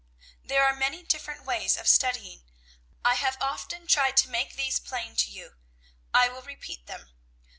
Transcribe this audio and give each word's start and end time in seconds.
"There 0.43 0.65
are 0.65 0.73
many 0.75 1.03
different 1.03 1.45
ways 1.45 1.77
of 1.77 1.87
studying. 1.87 2.43
I 3.05 3.13
have 3.13 3.37
often 3.39 3.85
tried 3.85 4.17
to 4.17 4.29
make 4.29 4.55
these 4.55 4.79
plain 4.79 5.15
to 5.17 5.29
you. 5.29 5.57
I 6.11 6.27
will 6.27 6.41
repeat 6.41 6.87
them. 6.87 7.11